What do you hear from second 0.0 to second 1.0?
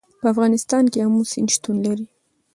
په افغانستان کې